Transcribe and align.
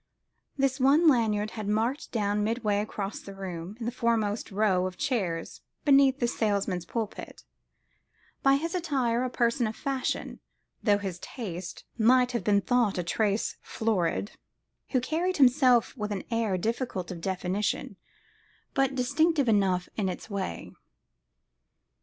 This 0.57 0.79
one 0.79 1.07
Lanyard 1.07 1.51
had 1.51 1.67
marked 1.67 2.11
down 2.11 2.43
midway 2.43 2.79
across 2.79 3.19
the 3.19 3.35
room, 3.35 3.77
in 3.79 3.85
the 3.85 3.91
foremost 3.91 4.49
row 4.51 4.87
of 4.87 4.97
chairs 4.97 5.61
beneath 5.85 6.17
the 6.19 6.27
salesman's 6.27 6.85
pulpit: 6.87 7.43
by 8.41 8.55
his 8.55 8.73
attire 8.73 9.23
a 9.23 9.29
person 9.29 9.67
of 9.67 9.75
fashion 9.75 10.39
(though 10.81 10.97
his 10.97 11.19
taste 11.19 11.83
might 11.99 12.31
have 12.31 12.43
been 12.43 12.61
thought 12.61 12.97
a 12.97 13.03
trace 13.03 13.57
florid) 13.61 14.31
who 14.89 14.99
carried 14.99 15.37
himself 15.37 15.95
with 15.95 16.11
an 16.11 16.23
air 16.31 16.57
difficult 16.57 17.11
of 17.11 17.21
definition 17.21 17.95
but 18.73 18.95
distinctive 18.95 19.47
enough 19.47 19.87
in 19.97 20.09
its 20.09 20.31
way. 20.31 20.71